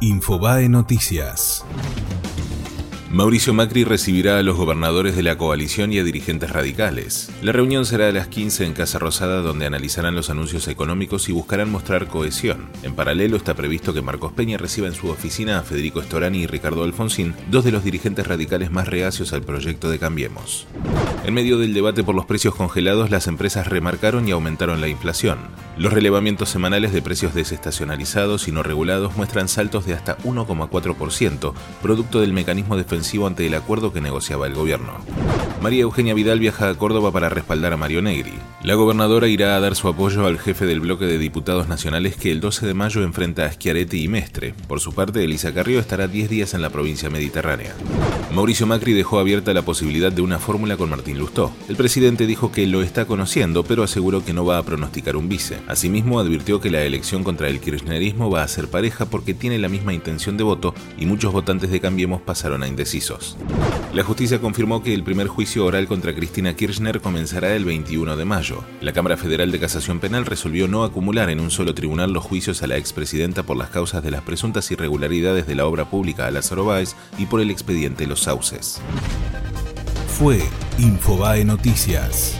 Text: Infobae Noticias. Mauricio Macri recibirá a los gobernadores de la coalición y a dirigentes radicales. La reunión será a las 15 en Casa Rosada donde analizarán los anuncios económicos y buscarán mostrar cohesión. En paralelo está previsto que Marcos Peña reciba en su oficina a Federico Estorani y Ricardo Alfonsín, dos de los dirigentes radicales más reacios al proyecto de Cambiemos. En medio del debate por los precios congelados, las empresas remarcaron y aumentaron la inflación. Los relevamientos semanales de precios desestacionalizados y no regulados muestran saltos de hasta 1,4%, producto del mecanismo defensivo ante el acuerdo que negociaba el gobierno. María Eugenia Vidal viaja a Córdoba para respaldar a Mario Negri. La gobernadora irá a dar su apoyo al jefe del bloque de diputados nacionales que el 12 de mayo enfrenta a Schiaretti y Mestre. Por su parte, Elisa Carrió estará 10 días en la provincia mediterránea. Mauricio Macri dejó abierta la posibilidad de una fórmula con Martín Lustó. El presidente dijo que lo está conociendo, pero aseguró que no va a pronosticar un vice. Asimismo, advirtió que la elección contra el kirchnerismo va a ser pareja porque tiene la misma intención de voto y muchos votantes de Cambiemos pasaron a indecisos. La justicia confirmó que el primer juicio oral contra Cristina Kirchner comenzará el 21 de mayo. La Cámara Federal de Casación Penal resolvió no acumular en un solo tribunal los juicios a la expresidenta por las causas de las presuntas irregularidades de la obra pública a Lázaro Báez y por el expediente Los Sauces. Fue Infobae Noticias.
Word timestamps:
Infobae 0.00 0.68
Noticias. 0.68 1.64
Mauricio 3.10 3.52
Macri 3.52 3.82
recibirá 3.82 4.38
a 4.38 4.44
los 4.44 4.56
gobernadores 4.56 5.16
de 5.16 5.24
la 5.24 5.36
coalición 5.36 5.92
y 5.92 5.98
a 5.98 6.04
dirigentes 6.04 6.50
radicales. 6.50 7.30
La 7.42 7.50
reunión 7.50 7.84
será 7.84 8.06
a 8.06 8.12
las 8.12 8.28
15 8.28 8.66
en 8.66 8.74
Casa 8.74 9.00
Rosada 9.00 9.40
donde 9.40 9.66
analizarán 9.66 10.14
los 10.14 10.30
anuncios 10.30 10.68
económicos 10.68 11.28
y 11.28 11.32
buscarán 11.32 11.72
mostrar 11.72 12.06
cohesión. 12.06 12.68
En 12.84 12.94
paralelo 12.94 13.36
está 13.36 13.54
previsto 13.54 13.92
que 13.92 14.02
Marcos 14.02 14.32
Peña 14.34 14.56
reciba 14.56 14.86
en 14.86 14.94
su 14.94 15.08
oficina 15.08 15.58
a 15.58 15.62
Federico 15.62 16.00
Estorani 16.00 16.42
y 16.42 16.46
Ricardo 16.46 16.84
Alfonsín, 16.84 17.34
dos 17.50 17.64
de 17.64 17.72
los 17.72 17.82
dirigentes 17.82 18.26
radicales 18.26 18.70
más 18.70 18.86
reacios 18.86 19.32
al 19.32 19.42
proyecto 19.42 19.90
de 19.90 19.98
Cambiemos. 19.98 20.68
En 21.28 21.34
medio 21.34 21.58
del 21.58 21.74
debate 21.74 22.02
por 22.02 22.14
los 22.14 22.24
precios 22.24 22.54
congelados, 22.54 23.10
las 23.10 23.26
empresas 23.26 23.66
remarcaron 23.66 24.26
y 24.26 24.30
aumentaron 24.30 24.80
la 24.80 24.88
inflación. 24.88 25.36
Los 25.76 25.92
relevamientos 25.92 26.48
semanales 26.48 26.90
de 26.94 27.02
precios 27.02 27.34
desestacionalizados 27.34 28.48
y 28.48 28.52
no 28.52 28.62
regulados 28.62 29.14
muestran 29.14 29.50
saltos 29.50 29.84
de 29.84 29.92
hasta 29.92 30.16
1,4%, 30.20 31.52
producto 31.82 32.22
del 32.22 32.32
mecanismo 32.32 32.78
defensivo 32.78 33.26
ante 33.26 33.46
el 33.46 33.52
acuerdo 33.52 33.92
que 33.92 34.00
negociaba 34.00 34.46
el 34.46 34.54
gobierno. 34.54 34.94
María 35.60 35.82
Eugenia 35.82 36.14
Vidal 36.14 36.38
viaja 36.38 36.68
a 36.68 36.74
Córdoba 36.74 37.10
para 37.10 37.28
respaldar 37.28 37.72
a 37.72 37.76
Mario 37.76 38.00
Negri. 38.00 38.32
La 38.62 38.74
gobernadora 38.74 39.26
irá 39.26 39.56
a 39.56 39.60
dar 39.60 39.74
su 39.74 39.88
apoyo 39.88 40.24
al 40.24 40.38
jefe 40.38 40.66
del 40.66 40.78
bloque 40.78 41.06
de 41.06 41.18
diputados 41.18 41.68
nacionales 41.68 42.16
que 42.16 42.30
el 42.30 42.40
12 42.40 42.64
de 42.64 42.74
mayo 42.74 43.02
enfrenta 43.02 43.44
a 43.44 43.52
Schiaretti 43.52 44.04
y 44.04 44.08
Mestre. 44.08 44.54
Por 44.68 44.78
su 44.78 44.94
parte, 44.94 45.24
Elisa 45.24 45.52
Carrió 45.52 45.80
estará 45.80 46.06
10 46.06 46.30
días 46.30 46.54
en 46.54 46.62
la 46.62 46.70
provincia 46.70 47.10
mediterránea. 47.10 47.74
Mauricio 48.32 48.68
Macri 48.68 48.92
dejó 48.92 49.18
abierta 49.18 49.52
la 49.52 49.62
posibilidad 49.62 50.12
de 50.12 50.22
una 50.22 50.38
fórmula 50.38 50.76
con 50.76 50.90
Martín 50.90 51.18
Lustó. 51.18 51.50
El 51.68 51.74
presidente 51.74 52.26
dijo 52.26 52.52
que 52.52 52.66
lo 52.68 52.82
está 52.82 53.06
conociendo, 53.06 53.64
pero 53.64 53.82
aseguró 53.82 54.24
que 54.24 54.32
no 54.32 54.44
va 54.44 54.58
a 54.58 54.62
pronosticar 54.62 55.16
un 55.16 55.28
vice. 55.28 55.58
Asimismo, 55.66 56.20
advirtió 56.20 56.60
que 56.60 56.70
la 56.70 56.82
elección 56.82 57.24
contra 57.24 57.48
el 57.48 57.58
kirchnerismo 57.58 58.30
va 58.30 58.42
a 58.42 58.48
ser 58.48 58.68
pareja 58.68 59.06
porque 59.06 59.34
tiene 59.34 59.58
la 59.58 59.68
misma 59.68 59.92
intención 59.92 60.36
de 60.36 60.44
voto 60.44 60.72
y 60.96 61.06
muchos 61.06 61.32
votantes 61.32 61.70
de 61.70 61.80
Cambiemos 61.80 62.22
pasaron 62.22 62.62
a 62.62 62.68
indecisos. 62.68 63.36
La 63.94 64.04
justicia 64.04 64.38
confirmó 64.38 64.82
que 64.82 64.92
el 64.92 65.02
primer 65.02 65.28
juicio 65.28 65.64
oral 65.64 65.88
contra 65.88 66.14
Cristina 66.14 66.54
Kirchner 66.54 67.00
comenzará 67.00 67.54
el 67.54 67.64
21 67.64 68.16
de 68.16 68.24
mayo. 68.26 68.62
La 68.82 68.92
Cámara 68.92 69.16
Federal 69.16 69.50
de 69.50 69.58
Casación 69.58 69.98
Penal 69.98 70.26
resolvió 70.26 70.68
no 70.68 70.84
acumular 70.84 71.30
en 71.30 71.40
un 71.40 71.50
solo 71.50 71.74
tribunal 71.74 72.12
los 72.12 72.22
juicios 72.22 72.62
a 72.62 72.66
la 72.66 72.76
expresidenta 72.76 73.44
por 73.44 73.56
las 73.56 73.70
causas 73.70 74.02
de 74.02 74.10
las 74.10 74.20
presuntas 74.22 74.70
irregularidades 74.70 75.46
de 75.46 75.54
la 75.54 75.64
obra 75.64 75.88
pública 75.88 76.26
a 76.26 76.30
Lázaro 76.30 76.66
Báez 76.66 76.96
y 77.16 77.24
por 77.24 77.40
el 77.40 77.50
expediente 77.50 78.06
Los 78.06 78.20
Sauces. 78.20 78.82
Fue 80.06 80.42
Infobae 80.78 81.46
Noticias. 81.46 82.38